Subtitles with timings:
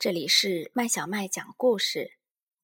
[0.00, 2.12] 这里是麦小麦讲故事。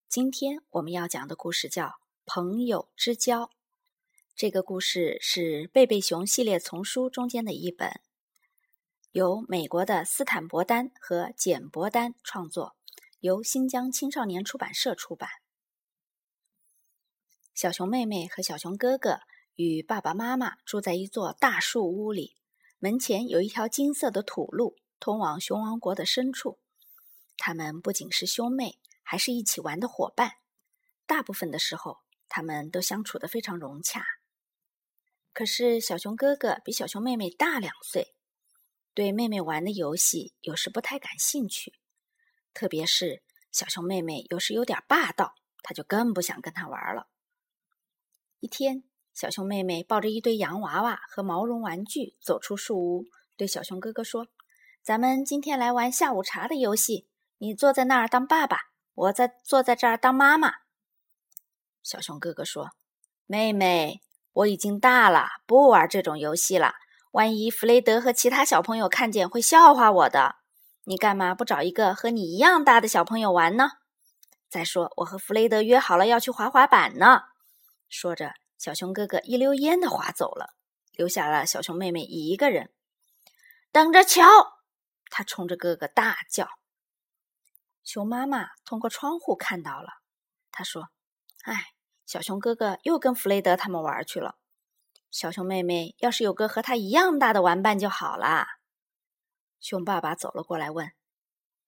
[0.08, 1.84] 今天我们要讲的故事叫
[2.24, 3.42] 《朋友之交》。
[4.34, 8.00] 这个故事是贝贝熊系列丛书中间的一本，
[9.10, 12.74] 由美国的斯坦伯丹和简伯丹创作，
[13.20, 15.28] 由新疆青少年出版社出版。
[17.54, 19.20] 小熊妹妹和小熊哥哥
[19.56, 22.38] 与爸爸妈妈住在一座大树屋里，
[22.78, 26.58] 门前有一条金色的土路，通往熊王国的深处。
[27.36, 30.36] 他们不仅是兄妹，还是一起玩的伙伴。
[31.06, 31.98] 大部分的时候，
[32.28, 34.04] 他们都相处的非常融洽。
[35.32, 38.14] 可是，小熊哥哥比小熊妹妹大两岁，
[38.94, 41.74] 对妹妹玩的游戏有时不太感兴趣。
[42.54, 43.22] 特别是
[43.52, 47.08] 小熊妹妹有时有点霸道，他就更不想跟她玩了。
[48.40, 53.04] 一天，小熊妹妹抱着一堆洋娃娃和毛绒玩具走出树屋，
[53.36, 54.28] 对小熊哥哥说
[54.82, 57.08] ：“咱们今天来玩下午茶的游戏。”
[57.38, 58.58] 你坐在那儿当爸爸，
[58.94, 60.54] 我在坐在这儿当妈妈。
[61.82, 62.70] 小熊哥哥说
[63.26, 64.00] ：“妹妹，
[64.32, 66.74] 我已经大了，不玩这种游戏了。
[67.12, 70.36] 万一弗雷德和其他小朋友看见，会笑话我的。
[70.84, 73.70] 你干嘛不找一个和你一样大的小朋友玩呢？
[74.48, 77.22] 再说，我和弗雷德约好了要去滑滑板呢。”
[77.88, 80.54] 说着，小熊哥哥一溜烟的滑走了，
[80.92, 82.70] 留下了小熊妹妹一个人。
[83.70, 84.24] 等着瞧！
[85.10, 86.48] 他冲着哥哥大叫。
[87.86, 90.02] 熊妈妈通过窗户看到了，
[90.50, 90.90] 她说
[91.46, 91.68] ：“哎，
[92.04, 94.36] 小熊哥哥又跟弗雷德他们玩去了。
[95.12, 98.58] 小熊妹妹要是有个和他一样大的玩伴就好啦。”
[99.60, 100.90] 熊爸爸走了过来问：“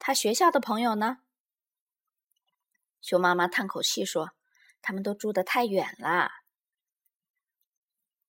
[0.00, 1.18] 他学校的朋友呢？”
[3.00, 4.32] 熊妈妈叹口气说
[4.82, 6.32] ：“他们都住得太远了。”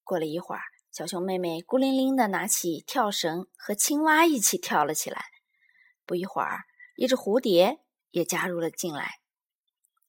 [0.06, 5.26] 过了一会儿，小熊妹妹孤零零的拿起跳绳，和青蛙一起跳了起来。
[6.06, 6.66] 不一会儿。
[7.00, 7.80] 一只蝴蝶
[8.11, 9.22] 也加入了进来。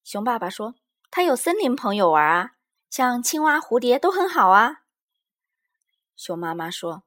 [0.03, 0.75] 熊爸爸说
[1.09, 2.51] ：“他有森林朋友玩啊，
[2.91, 4.83] 像青蛙、蝴蝶都很好啊。”
[6.17, 7.05] 熊妈妈说：“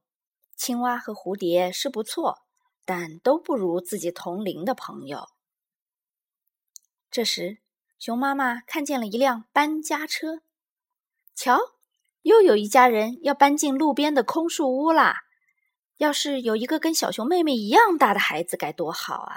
[0.55, 2.44] 青蛙和蝴蝶是不错，
[2.85, 5.27] 但都不如自己同龄的朋友。”
[7.11, 7.57] 这时，
[8.00, 10.44] 熊妈妈看见了一辆搬家车。
[11.35, 11.59] 瞧，
[12.21, 15.23] 又有一家人要搬进路边的空树屋啦！
[15.97, 19.35] 要是有一个跟小熊妹妹一样大的孩子，该多好啊！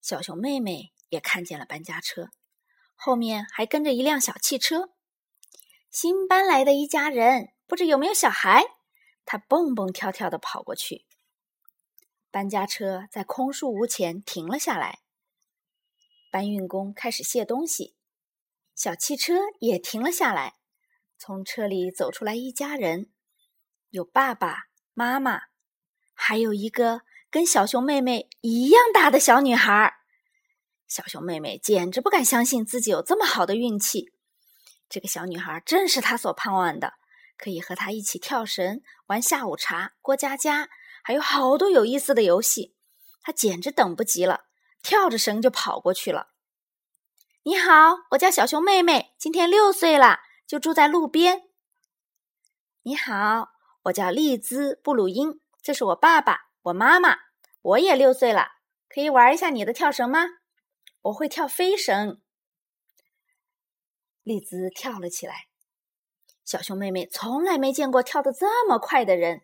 [0.00, 2.30] 小熊妹妹也看见了搬家车，
[2.94, 4.90] 后面还跟着一辆小汽车。
[5.90, 8.64] 新搬来的一家人，不知有没有小孩？
[9.24, 11.06] 他蹦蹦跳跳的跑过去。
[12.30, 15.00] 搬家车在空树屋前停了下来，
[16.30, 17.96] 搬运工开始卸东西，
[18.74, 20.56] 小汽车也停了下来。
[21.18, 23.10] 从车里走出来一家人，
[23.90, 25.40] 有爸爸妈妈，
[26.14, 27.02] 还有一个。
[27.30, 29.96] 跟小熊妹妹一样大的小女孩，
[30.86, 34.10] 小熊妹妹简直不敢相信自己有这么好的运气。
[34.88, 36.94] 这个小女孩正是她所盼望的，
[37.36, 40.70] 可以和她一起跳绳、玩下午茶、过家家，
[41.02, 42.74] 还有好多有意思的游戏。
[43.20, 44.44] 她简直等不及了，
[44.82, 46.28] 跳着绳就跑过去了。
[47.42, 51.42] 你好，我叫小熊妹妹，今天六岁了，就住在路边。
[52.84, 53.50] 你好，
[53.82, 56.47] 我叫利兹布鲁因，这是我爸爸。
[56.62, 57.16] 我妈妈，
[57.62, 58.48] 我也六岁了，
[58.88, 60.26] 可以玩一下你的跳绳吗？
[61.02, 62.20] 我会跳飞绳。
[64.22, 65.46] 丽兹跳了起来。
[66.44, 69.42] 小熊妹妹从来没见过跳得这么快的人。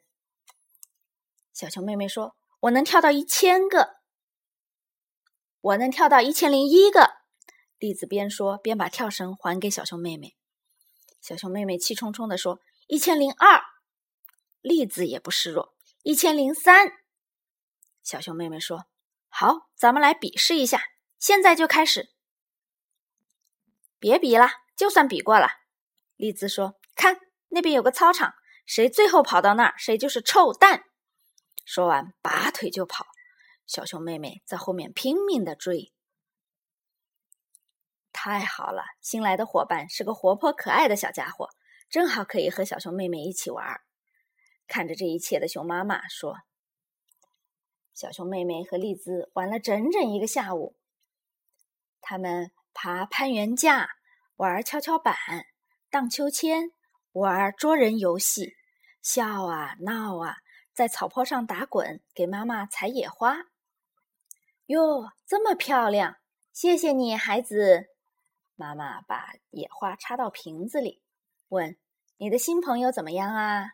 [1.53, 3.97] 小熊妹妹说：“我能跳到一千个，
[5.61, 7.19] 我能跳到一千零一个。”
[7.79, 10.35] 栗子边说边把跳绳还给小熊妹妹。
[11.21, 13.63] 小熊妹妹气冲冲地说：“一千零二。”
[14.61, 16.93] 栗子也不示弱：“一千零三。”
[18.05, 18.85] 小熊妹妹说
[19.29, 20.83] ：“好，咱们来比试一下，
[21.19, 22.11] 现在就开始。”
[23.99, 25.49] 别比了，就算比过了。
[26.17, 28.35] 丽兹说：“看，那边有个操场，
[28.67, 30.85] 谁最后跑到那儿，谁就是臭蛋。”
[31.65, 33.07] 说完，拔腿就跑。
[33.67, 35.95] 小熊妹妹在后面拼命的追。
[38.13, 41.49] 太好了，新来的伙伴是个活泼可爱的小家伙，
[41.89, 43.81] 正好可以和小熊妹妹一起玩。
[44.69, 46.37] 看着这一切的熊妈妈说。
[47.95, 50.75] 小熊妹妹和丽兹玩了整整一个下午。
[52.01, 53.89] 他们爬攀援架，
[54.37, 55.15] 玩跷跷板、
[55.91, 56.73] 荡秋千，
[57.13, 58.55] 玩捉人游戏，
[59.01, 60.39] 笑啊闹啊，
[60.75, 63.45] 在草坡上打滚，给妈妈采野花。
[64.67, 66.17] 哟，这么漂亮！
[66.53, 67.87] 谢谢你，孩子。
[68.57, 71.01] 妈妈把野花插到瓶子里，
[71.49, 71.77] 问
[72.19, 73.67] ：“你的新朋友怎么样啊？”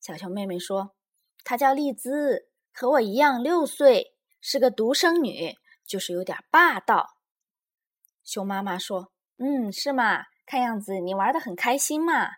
[0.00, 0.94] 小熊妹妹说
[1.44, 5.54] ：“她叫丽兹。”和我一样六岁，是个独生女，
[5.86, 7.10] 就是有点霸道。
[8.24, 10.24] 熊妈妈说：“嗯，是吗？
[10.46, 12.30] 看样子你玩的很开心嘛。”“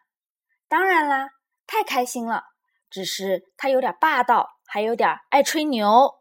[0.68, 1.30] 当然啦，
[1.66, 2.44] 太开心了。
[2.90, 6.14] 只是她有点霸道，还有点爱吹牛。”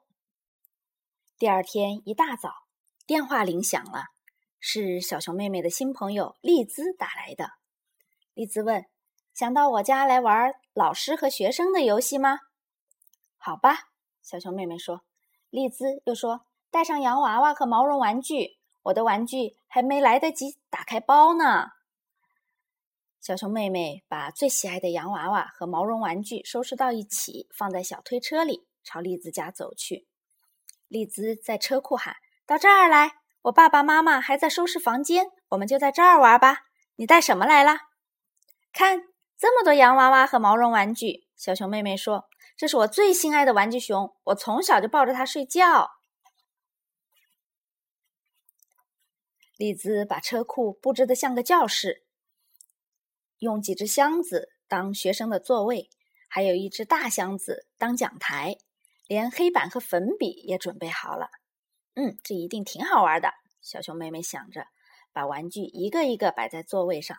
[1.38, 2.52] 第二天一大早，
[3.06, 4.06] 电话铃响了，
[4.60, 7.50] 是小熊妹妹的新朋友丽兹打来的。
[8.34, 8.86] 丽兹问
[9.34, 12.40] ：“想到我家来玩老师和学生的游戏吗
[13.38, 13.90] ？”“好吧。”
[14.24, 15.02] 小熊妹妹说。
[15.52, 21.68] 丽兹又说：“带上洋娃娃和毛绒玩具，我的玩具还没来得及打开包呢。”
[23.22, 30.08] 小熊妹妹把最喜爱的洋娃娃和毛绒玩具收拾到一起，放在小推车里，朝丽兹家走去。
[30.88, 32.16] 丽兹在车库喊
[32.48, 33.12] ：“到这儿来！
[33.44, 36.62] 我爸爸妈妈还在收拾房间，我们就在这儿玩吧。
[36.96, 37.78] 你带什么来了？
[38.74, 39.04] 看，
[39.38, 42.30] 这么多洋娃娃和毛绒玩具。”小熊妹妹说。
[42.56, 45.90] 这是我最心爱的玩具熊，我从小就抱着它睡觉。
[49.58, 52.06] 丽兹把车库布置的像个教室，
[53.40, 55.90] 用几只箱子当学生的座位，
[56.28, 58.58] 还有一只大箱子当讲台，
[59.08, 61.30] 连黑板和粉笔也准备好了。
[61.96, 63.32] 嗯，这一定挺好玩的。
[63.62, 64.68] 小熊妹妹想着，
[65.12, 67.18] 把玩具一个一个摆在座位上。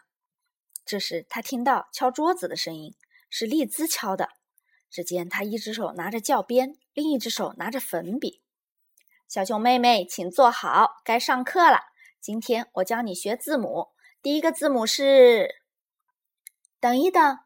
[0.85, 2.95] 这时，她听到敲桌子的声音，
[3.37, 4.29] 是丽兹敲的。
[4.89, 8.41] 只见他一只手拿着教鞭，另一只手拿着粉笔。
[9.27, 11.81] 小熊妹妹，请坐好，该上课了。
[12.21, 13.89] 今天我教你学字母，
[14.23, 15.49] 第一个字母是……
[16.79, 17.39] 等一等，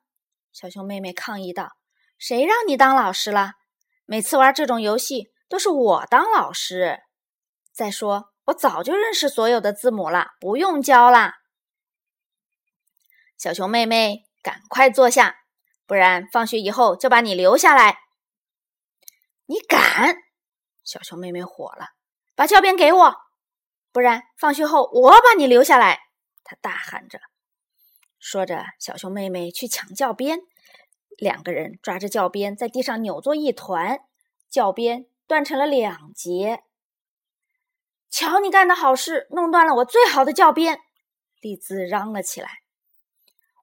[0.52, 1.78] 小熊妹妹抗议道
[2.20, 3.52] ：“谁让你当老师了？
[4.04, 7.00] 每次玩这种游戏都是我当老师。
[7.72, 11.36] 再说，我早就认识所有的字母了，不用教啦。”
[13.38, 15.36] 小熊妹妹，赶快坐下。
[15.88, 17.98] 不然，放学以后就把你留下来。
[19.46, 20.18] 你敢？
[20.84, 21.86] 小熊妹妹火了，
[22.34, 23.14] 把教鞭给我！
[23.90, 25.98] 不然，放学后我把你留下来！
[26.44, 27.18] 她大喊着。
[28.18, 30.40] 说着，小熊妹妹去抢教鞭，
[31.16, 34.00] 两个人抓着教鞭在地上扭作一团，
[34.50, 36.64] 教鞭断成了两截。
[38.10, 40.80] 瞧你干的好事，弄断了我最好的教鞭！
[41.40, 42.58] 丽兹嚷了起来：“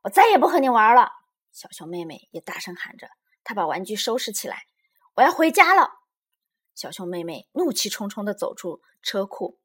[0.06, 1.12] 我再也不和你玩了！”
[1.56, 3.08] 小熊妹妹也大声喊着，
[3.46, 4.68] 她把玩具收拾起来，
[5.14, 5.90] 我要回家了。
[6.76, 9.58] 小熊妹妹怒气冲冲地走出车库，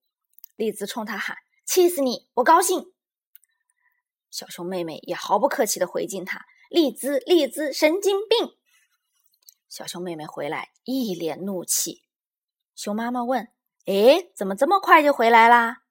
[0.54, 2.28] 丽兹冲她喊：“气死你！
[2.34, 2.94] 我高兴。”
[4.30, 8.56] 小熊妹妹也毫不客气地回敬她：“丽兹，丽兹，神经病！”
[9.68, 12.04] 小熊妹妹回来，一脸怒气。
[12.76, 13.48] 熊妈妈问
[13.86, 15.82] ：“哎，怎么这么快就回来啦？”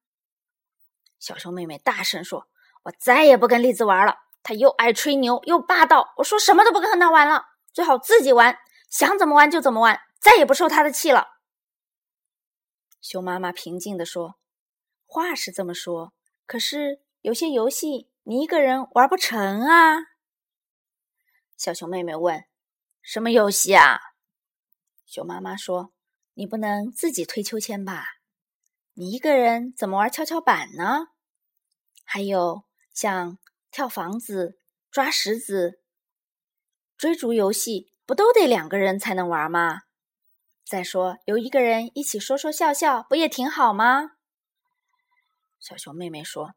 [1.19, 2.47] 小熊妹妹大声说
[2.83, 8.57] ：“我再也不跟丽兹玩了。”他又爱吹牛又霸道，我说什么都不跟他玩了，最好自己玩，
[8.89, 11.27] 想怎么玩就怎么玩，再也不受他的气了。
[13.01, 14.39] 熊妈妈平静地说
[15.05, 16.13] ：“话是这么说，
[16.45, 19.99] 可是有些游戏你一个人玩不成啊。”
[21.55, 22.45] 小熊妹妹问
[23.03, 23.99] ：“什么游戏啊？”
[25.05, 25.91] 熊妈妈说
[26.35, 28.05] ：“你不能自己推秋千吧？
[28.93, 31.07] 你一个人怎么玩跷跷板呢？
[32.03, 32.63] 还有
[32.93, 33.37] 像……”
[33.71, 34.59] 跳房子、
[34.91, 35.81] 抓石子、
[36.97, 39.81] 追逐游戏，不都得两个人才能玩吗？
[40.65, 44.11] 再说，有一个人一起说说笑笑，不也挺好吗？
[45.59, 46.53] 小熊妹妹说：“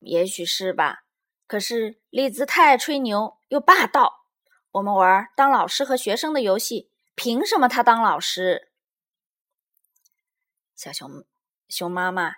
[0.00, 1.04] 也许是吧，
[1.46, 4.26] 可是栗子太爱吹牛又霸道。
[4.72, 8.72] 我们玩当老师和学生的游戏，凭什么他当老师？”
[10.74, 11.24] 小熊
[11.68, 12.32] 熊妈妈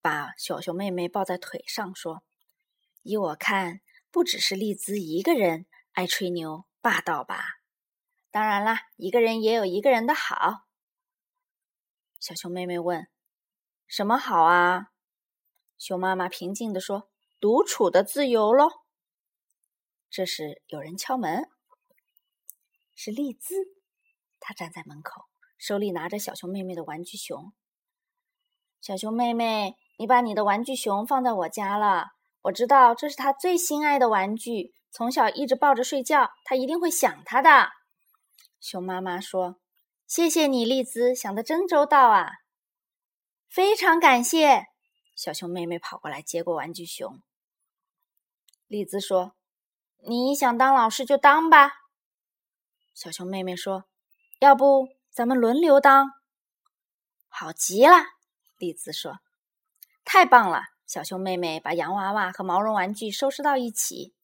[0.00, 2.22] 把小熊妹妹抱在腿上说。
[3.04, 7.60] 依我看，不只是丽兹一个人爱吹牛霸道吧？
[8.30, 10.64] 当然啦，一个人也有一个人的好。
[12.18, 13.06] 小熊妹妹问
[13.86, 14.86] ：“什么好啊？”
[15.76, 18.70] 熊妈妈平静地说：“独处的自由喽。”
[20.08, 21.50] 这时有人敲门，
[22.94, 23.54] 是丽兹。
[24.40, 25.26] 她站在门口，
[25.58, 27.52] 手里拿着小熊妹妹的玩具熊。
[28.80, 32.13] 小熊妹妹，你把你的玩具熊放在我家了。
[32.44, 37.70] 我知道这是他最心爱的玩具，从小一直抱着睡觉，他一定会想他的。
[38.60, 39.60] 熊妈妈说
[40.06, 42.30] ：“谢谢你，丽兹，想的真周到啊！”
[43.48, 44.66] 非常感谢。
[45.16, 47.22] 小熊妹妹跑过来接过玩具熊。
[48.66, 49.34] 丽兹说
[50.06, 51.70] ：“你想当老师就当吧。”
[52.92, 53.84] 小熊妹妹说
[54.40, 56.10] ：“要不咱们轮流当？”
[57.28, 57.96] 好极了，
[58.58, 59.20] 丽兹说
[60.04, 64.14] ：“太棒了。”小熊妹妹把洋娃娃和毛绒玩具收拾到一起，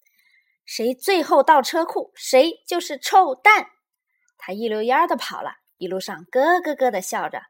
[0.65, 3.67] 谁最后到车库，谁就是臭蛋。
[4.39, 7.43] 她一溜烟儿的跑了，一路上咯咯咯的笑着。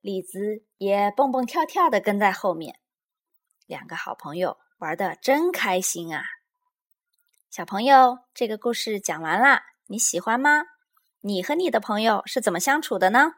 [0.00, 2.78] 李子也蹦蹦跳跳的跟在后面。
[3.66, 6.22] 两个好朋友玩的真开心啊！
[7.50, 10.62] 小朋友，这个故事讲完啦，你喜欢吗？
[11.20, 13.32] 你和你的朋友是怎么相处的呢？